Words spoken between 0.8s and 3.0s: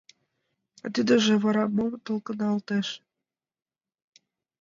А тидыже вара мо толкыналтеш?..